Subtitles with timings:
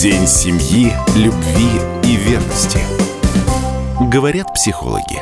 [0.00, 1.70] День семьи, любви
[2.04, 2.78] и верности.
[4.12, 5.18] Говорят психологи.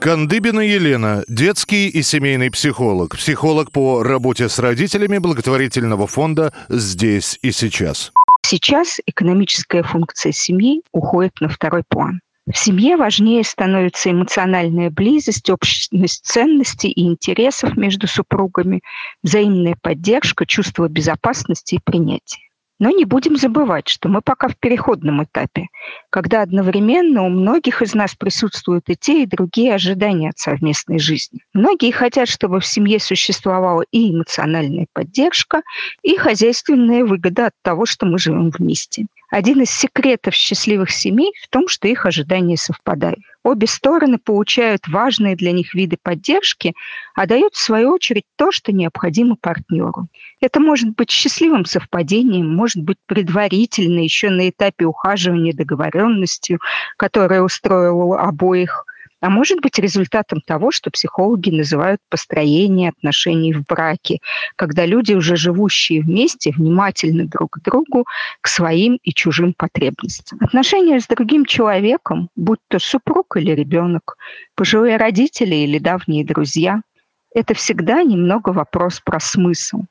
[0.00, 7.52] Кандыбина Елена, детский и семейный психолог, психолог по работе с родителями благотворительного фонда «Здесь и
[7.52, 8.12] сейчас».
[8.40, 12.20] Сейчас экономическая функция семьи уходит на второй план.
[12.48, 18.82] В семье важнее становится эмоциональная близость, общность ценностей и интересов между супругами,
[19.24, 22.48] взаимная поддержка, чувство безопасности и принятия.
[22.78, 25.68] Но не будем забывать, что мы пока в переходном этапе,
[26.10, 31.40] когда одновременно у многих из нас присутствуют и те, и другие ожидания от совместной жизни.
[31.54, 35.62] Многие хотят, чтобы в семье существовала и эмоциональная поддержка,
[36.02, 39.06] и хозяйственная выгода от того, что мы живем вместе.
[39.30, 43.18] Один из секретов счастливых семей в том, что их ожидания совпадают.
[43.46, 46.74] Обе стороны получают важные для них виды поддержки,
[47.14, 50.08] а дают в свою очередь то, что необходимо партнеру.
[50.40, 56.58] Это может быть счастливым совпадением, может быть предварительно, еще на этапе ухаживания договоренностью,
[56.96, 58.84] которая устроила обоих–
[59.20, 64.18] а может быть результатом того, что психологи называют построение отношений в браке,
[64.56, 68.04] когда люди, уже живущие вместе, внимательны друг к другу,
[68.40, 70.38] к своим и чужим потребностям.
[70.42, 74.16] Отношения с другим человеком, будь то супруг или ребенок,
[74.54, 76.82] пожилые родители или давние друзья,
[77.34, 79.84] это всегда немного вопрос про смысл.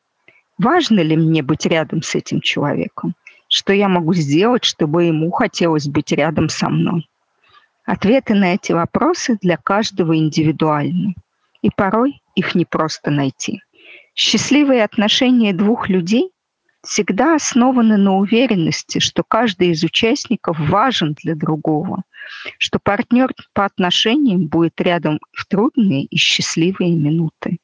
[0.57, 3.13] Важно ли мне быть рядом с этим человеком?
[3.47, 7.07] Что я могу сделать, чтобы ему хотелось быть рядом со мной?
[7.85, 11.15] Ответы на эти вопросы для каждого индивидуальны,
[11.61, 13.61] и порой их не просто найти.
[14.15, 16.31] Счастливые отношения двух людей
[16.81, 22.03] всегда основаны на уверенности, что каждый из участников важен для другого,
[22.57, 27.59] что партнер по отношениям будет рядом в трудные и счастливые минуты,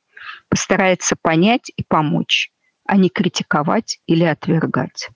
[0.50, 2.52] постарается понять и помочь,
[2.86, 5.10] а не критиковать или отвергать.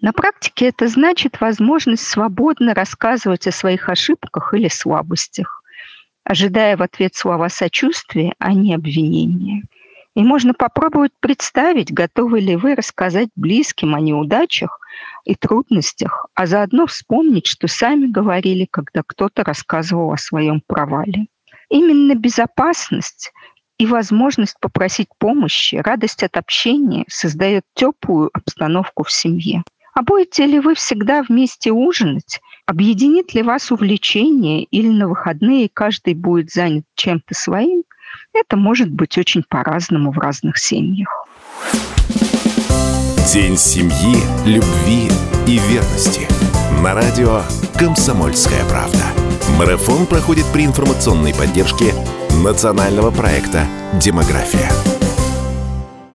[0.00, 5.62] На практике это значит возможность свободно рассказывать о своих ошибках или слабостях,
[6.22, 9.62] ожидая в ответ слова сочувствия, а не обвинения.
[10.14, 14.80] И можно попробовать представить, готовы ли вы рассказать близким о неудачах
[15.24, 21.26] и трудностях, а заодно вспомнить, что сами говорили, когда кто-то рассказывал о своем провале.
[21.68, 23.32] Именно безопасность
[23.78, 29.62] и возможность попросить помощи, радость от общения создает теплую обстановку в семье.
[29.96, 32.42] А будете ли вы всегда вместе ужинать?
[32.66, 37.82] Объединит ли вас увлечение или на выходные каждый будет занят чем-то своим?
[38.34, 41.08] Это может быть очень по-разному в разных семьях.
[43.32, 45.08] День семьи, любви
[45.46, 46.28] и верности.
[46.82, 47.40] На радио
[47.78, 49.02] «Комсомольская правда».
[49.58, 51.94] Марафон проходит при информационной поддержке
[52.44, 54.95] национального проекта «Демография».